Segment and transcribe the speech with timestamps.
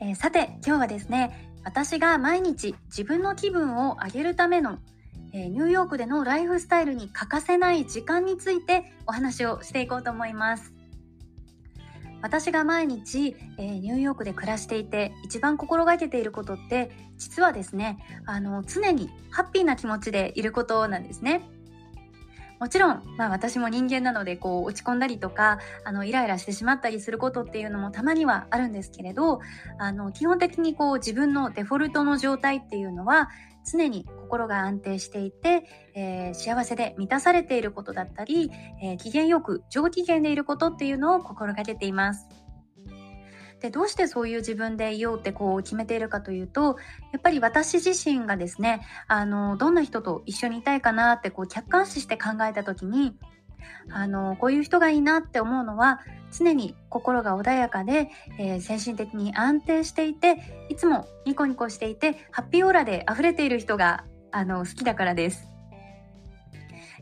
[0.00, 4.78] えー、さて今日はですね私が毎日自分の気分を上げるための、
[5.32, 10.72] えー、ニューヨークでのライフスタイルに欠かせない時間についてお話をしていこうと思います。
[12.22, 21.48] 私が毎日、えー、ニューヨークで暮らしていて一番心がけていることって実はですねあの常にハッピーな気持ちでいることなんですね。
[22.60, 29.40] もちろん、まあ、私も人間なのでこう落ち込んだりとかあのイライラしてしまったりすることっていうのもたまにはあるんですけれど
[29.78, 33.30] あの基本的にこう自分のデフォルトの状態っていうのは
[33.64, 38.50] 常に心が安定していて、えー、幸せで満たされていることだったり、
[38.82, 42.26] えー、機嫌よく上機嫌でいることっていうのを心がけています。
[43.60, 46.78] でどうしてそういう自分でいようってこう決めているかというと
[47.12, 53.16] やっぱり私自身がですねあのどんな人と一緒にいたいかなってこう客観視して考えた時に
[53.90, 56.00] あのこういう人がいいなって思うのは
[56.32, 65.48] 常に心が穏やかで、えー、精神的に安定していていつもニコニコしていてハッピーオーラで溢れている人があの好きだからです。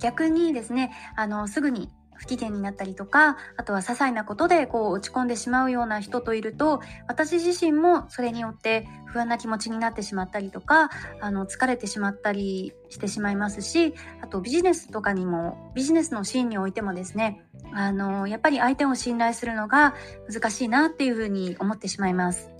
[0.00, 1.88] 逆にですねあのすぐに
[2.24, 10.88] 不機嫌になったりとかあとは些細なことでこう落ち込んでしまうような人といると私自身もそれによって不安な気持ちになってしまったりとか
[11.20, 13.92] あの疲れてしまったりしてしまいますし
[14.22, 17.42] あとビジネスとかにもビジネスのシーンにおいてもですね
[17.74, 19.94] あのやっぱり相手を信頼するのが
[20.32, 22.50] 難しいなっていうふうに思ってしまいます。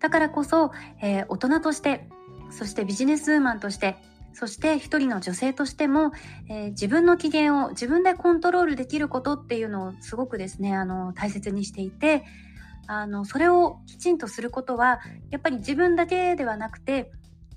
[0.00, 2.08] だからこそ、えー、大人として
[2.50, 3.96] そしてビジネスウーマンとして
[4.38, 6.12] そして一人の女性としても、
[6.48, 12.24] えー、自分の機嫌を自分でコントロールできることっていうのをすごくですねあの大切にしていて
[12.86, 17.10] あのそれをきちんとすることはやっぱり自分だけではなくて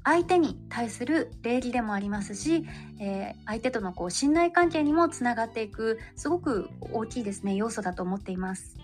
[0.03, 2.65] 相手に対する礼儀でもありますし、
[3.00, 8.79] えー、相手とのこう信頼関係にもつながっていくすごく大きいですね要素だと思っています。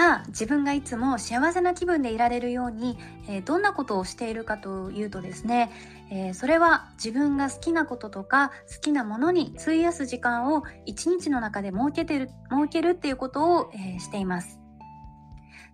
[0.00, 2.98] ゃあ自分がいつも幸せな気分でいられるように、
[3.28, 5.70] えー、どんなことをしているかというとですね、
[6.10, 14.59] えー、それは自分が好きなこととか好きなものに費やす時間を一日の中で設けてる設けるっていうことを、えー、しています。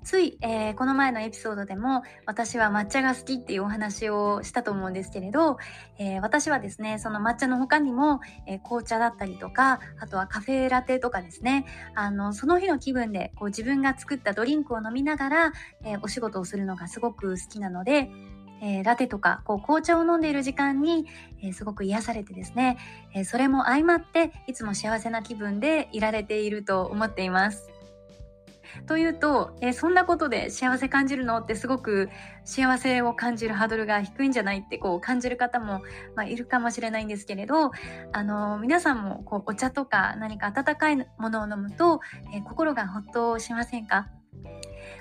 [0.06, 5.58] つい、えー、この前のエピソードでも私は抹茶が好きっていうお話をしたと思うんですけれど、
[5.99, 11.67] えー、私はですねその抹茶の他にも、えー、紅茶だったりとかあとはカフェラテとかですね
[11.97, 15.53] あのその日の気分でこう自分が作ったドリンクを飲みながら、
[15.85, 18.08] えお仕事をするのがすごく好きなので
[18.62, 21.05] えー、ラテとかこう紅茶を飲んでいる時間に、
[21.43, 22.79] えー、すごく癒されてですね、
[23.12, 27.75] えー、それも相まっていつも幸せな気分でいられていると思っています。
[28.87, 32.08] というと、えそんなことで幸せ感じるのってすごく
[32.44, 35.82] 幸せを感じるハードルが低いんじゃないってこう感じる方も、
[36.14, 37.70] まあ、いるかもしれないんですけれど、
[38.12, 42.00] あの皆さんもこうお茶とか何か温かいものを飲むと、
[42.34, 44.08] え心がほっとしませんか？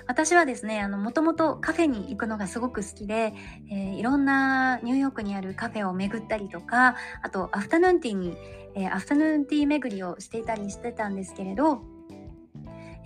[0.08, 3.34] 私はですね、もともとカフェに行くのがすごく好きで、
[3.70, 8.36] えー、いろんなニューヨークにあるカフェを巡ったりとか、あと、アフタヌーンティーに、
[8.74, 11.82] えー、アフタヌーンティー巡りをしていたりしてたんですけれど、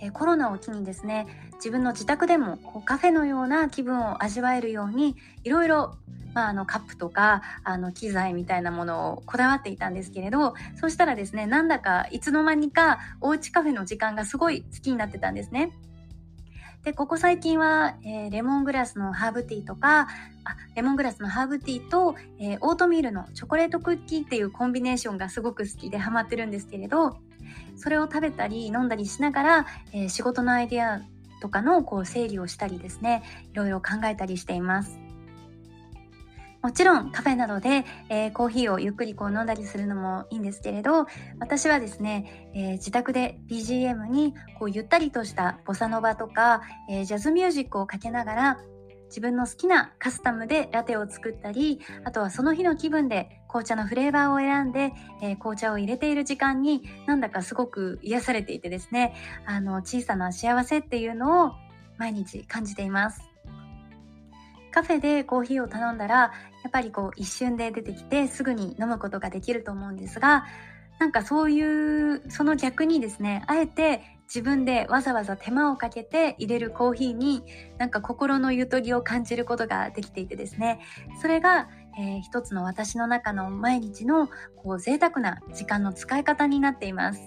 [0.01, 5.95] え、コロナを機にですね、自分の自宅でもこうカフェのような気分を味わえるように、いろいろ
[6.33, 15.73] まあ、あのカップとかあの機材みたいなものをこだわっていたんですけれどそうしたらですねなんだかいつの間にかおうちカフェの時間がすごい好きになってたんですね。
[16.83, 20.07] で、ここ最近は、えー、レモングラスのハーブティーとか、
[20.43, 27.17] あレモングラスのハーブティーと、えー、オートミールのチョコレートクッキーっていうコンビネーションがすごく好きでハマってるんですけれど、
[27.75, 31.01] それを食べたり飲んだりしながら、えー、仕事のアイデア
[31.41, 34.99] とかのこう整理をしたりですね、いろいろ考えたりしています。
[36.61, 41.07] もちろんカフェなどで、えー、コーヒーをゆっくりこう飲んだりするのもいいんですけれど
[41.39, 48.59] 私はですね、えー、自宅で BGM にこうゆったりとしたボサノバとか、えー、ジャズミュージックをかけながら
[49.11, 59.13] 自分の好きなカスタムでラテを作ったりあとはその日の気分で紅茶のフレーバーを選んで、え紅茶を入れている時間になんだかすごく癒されていてですね
[59.45, 61.51] あの小さな幸せっていうのを
[61.97, 63.21] 毎日感じています。
[64.71, 66.31] カフェでコーヒーを頼んだらや
[66.69, 70.45] っぱりこう一瞬で出てきてすぐに飲むことができると思うんですが
[70.97, 74.01] なんかそういうその逆にですねあえて
[74.33, 77.43] 自分でわざわざ手間をかけて入れるコーヒーに
[77.77, 80.79] なんか心のゆとりを感じることができていてですね
[81.21, 81.67] それが、
[81.99, 87.19] えー、一つの私の中の毎日のこう贅沢な時間の使い方になっています。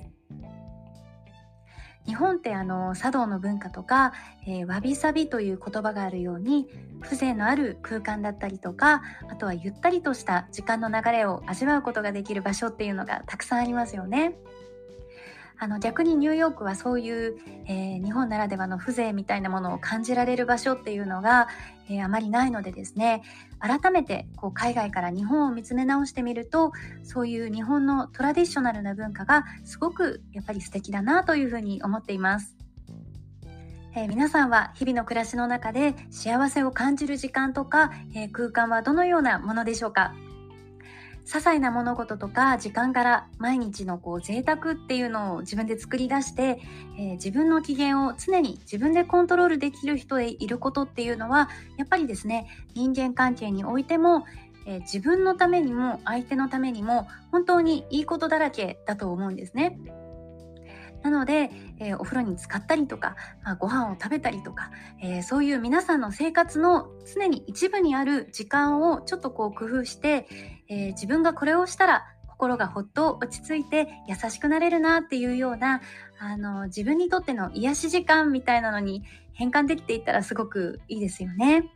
[2.06, 4.12] 日本ってあの茶道の文化とか、
[4.46, 6.68] えー、わびさびという言葉があるように
[7.00, 14.36] 風情のある空間だったりとかあとはゆったりとした時間の流れを味わうことができる場所っていうのがたくさんありますよね。
[15.64, 21.48] あの逆にニューヨークはそういう、えー、日本ならではの風情みたいなものを感じられる場所っていうのが、
[21.88, 23.22] えー、あまりないのでですね
[23.60, 26.72] 改めてこう海外から日本を見つめ直してみると
[27.02, 32.54] そういう日本のトラディショナルな文化がすごくやっぱり素敵だなというふうに思っています。
[33.96, 40.12] えー、皆さんは日々の暮らしの中で幸せを感じる時間とか、え、空間はどのようなものでしょうか？
[41.24, 46.60] 些細な物事とか時間から毎日のこう贅沢っていうのを自分で作り出して、
[46.98, 51.48] えー、自分の機嫌を常に自分でコントロールできる人でいることっていうのは
[51.78, 54.26] やっぱりですね人間関係においても、
[54.66, 59.78] え、自分のためにも相手のためにも本当にいいことだらけだと思うんですね。
[61.04, 63.14] なので、えー、お風呂に浸かったりとか、
[63.44, 64.70] まあ、ご飯を食べたりとか、
[65.02, 70.26] えー、そういう皆さんの生活の常に一部にある時間をちょっとこう工夫して、
[70.68, 75.82] えー、自分がこれをしたら心がほっと落ち着いて優しくなれるなっていうような
[76.18, 81.70] あの自分にとっての癒し時間みたいなのに変換できていったらすごくいいですよね。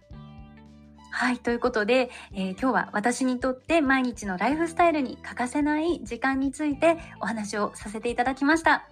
[1.11, 8.89] はい、ということで、えー、今日は私にとって毎日のライフスタイルに欠かせない時間についてお話をさせていただきました。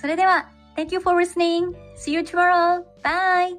[0.00, 1.74] それでは、Thank you for listening.
[1.96, 2.84] See you tomorrow.
[3.02, 3.56] Bye.